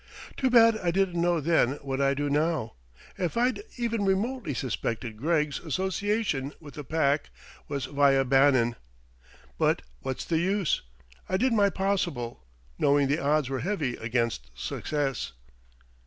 [0.35, 2.73] Too bad I didn't know then what I do now;
[3.19, 7.29] if I'd even remotely suspected Greggs' association with the Pack
[7.67, 8.75] was via Bannon....
[9.59, 10.81] But what's the use?
[11.29, 12.43] I did my possible,
[12.79, 15.33] knowing the odds were heavy against success."